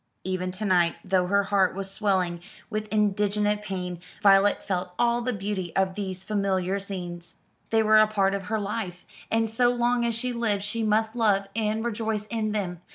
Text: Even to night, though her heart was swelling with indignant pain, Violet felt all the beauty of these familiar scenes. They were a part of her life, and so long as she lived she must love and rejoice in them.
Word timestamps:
Even 0.23 0.49
to 0.49 0.65
night, 0.65 0.95
though 1.05 1.27
her 1.27 1.43
heart 1.43 1.75
was 1.75 1.91
swelling 1.91 2.41
with 2.71 2.87
indignant 2.87 3.61
pain, 3.61 3.99
Violet 4.23 4.63
felt 4.63 4.93
all 4.97 5.21
the 5.21 5.31
beauty 5.31 5.75
of 5.75 5.93
these 5.93 6.23
familiar 6.23 6.79
scenes. 6.79 7.35
They 7.69 7.83
were 7.83 7.99
a 7.99 8.07
part 8.07 8.33
of 8.33 8.45
her 8.45 8.59
life, 8.59 9.05
and 9.29 9.47
so 9.47 9.69
long 9.69 10.03
as 10.03 10.15
she 10.15 10.33
lived 10.33 10.63
she 10.63 10.81
must 10.81 11.15
love 11.15 11.45
and 11.55 11.85
rejoice 11.85 12.25
in 12.31 12.51
them. 12.51 12.81